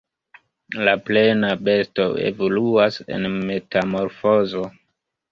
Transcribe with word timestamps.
La 0.87 0.93
plena 1.09 1.49
besto 1.67 2.05
evoluas 2.29 2.97
en 3.17 3.27
metamorfozo. 3.51 4.63